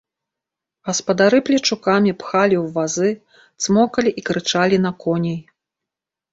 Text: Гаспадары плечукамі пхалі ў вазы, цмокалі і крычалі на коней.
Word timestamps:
Гаспадары 0.87 1.39
плечукамі 1.49 2.15
пхалі 2.23 2.57
ў 2.63 2.65
вазы, 2.79 3.09
цмокалі 3.63 4.09
і 4.23 4.27
крычалі 4.33 4.85
на 4.89 4.97
коней. 5.07 5.41